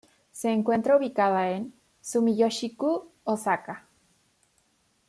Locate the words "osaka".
3.23-3.85